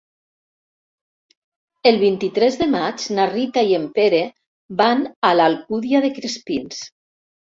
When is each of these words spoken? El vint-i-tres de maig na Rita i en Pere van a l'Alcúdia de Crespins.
El 1.91 1.99
vint-i-tres 2.03 2.57
de 2.61 2.67
maig 2.77 3.05
na 3.17 3.27
Rita 3.33 3.65
i 3.73 3.77
en 3.81 3.85
Pere 3.99 4.23
van 4.81 5.05
a 5.31 5.35
l'Alcúdia 5.41 6.03
de 6.07 6.13
Crespins. 6.17 6.83